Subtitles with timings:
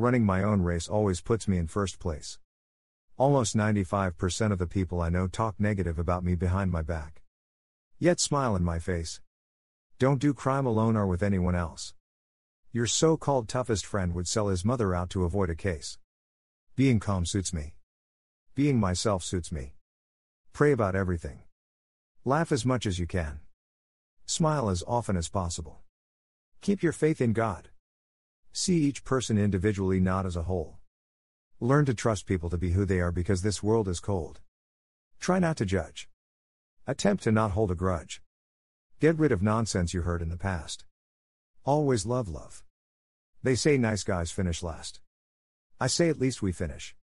[0.00, 2.38] Running my own race always puts me in first place.
[3.18, 7.20] Almost 95% of the people I know talk negative about me behind my back.
[7.98, 9.20] Yet smile in my face.
[9.98, 11.92] Don't do crime alone or with anyone else.
[12.72, 15.98] Your so called toughest friend would sell his mother out to avoid a case.
[16.76, 17.74] Being calm suits me.
[18.54, 19.74] Being myself suits me.
[20.54, 21.40] Pray about everything.
[22.24, 23.40] Laugh as much as you can.
[24.24, 25.82] Smile as often as possible.
[26.62, 27.69] Keep your faith in God.
[28.52, 30.78] See each person individually, not as a whole.
[31.60, 34.40] Learn to trust people to be who they are because this world is cold.
[35.20, 36.08] Try not to judge.
[36.86, 38.22] Attempt to not hold a grudge.
[38.98, 40.84] Get rid of nonsense you heard in the past.
[41.64, 42.64] Always love love.
[43.42, 45.00] They say nice guys finish last.
[45.78, 46.96] I say at least we finish.